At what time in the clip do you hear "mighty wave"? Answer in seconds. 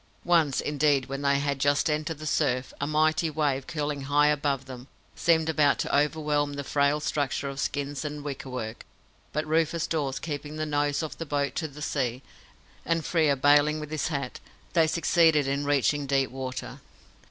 2.87-3.67